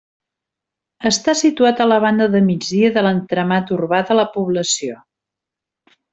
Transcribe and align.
Està 1.09 1.35
situat 1.41 1.83
a 1.85 1.87
la 1.89 1.99
banda 2.05 2.27
de 2.37 2.41
migdia 2.47 2.91
de 2.97 3.03
l'entramat 3.09 3.75
urbà 3.77 4.01
de 4.09 4.19
la 4.21 4.27
població. 4.39 4.99